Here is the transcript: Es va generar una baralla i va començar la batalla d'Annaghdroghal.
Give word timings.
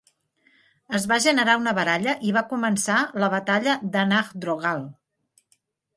Es 0.99 1.03
va 1.11 1.17
generar 1.25 1.57
una 1.59 1.73
baralla 1.79 2.15
i 2.29 2.33
va 2.37 2.45
començar 2.53 2.97
la 3.25 3.31
batalla 3.35 3.79
d'Annaghdroghal. 3.97 4.83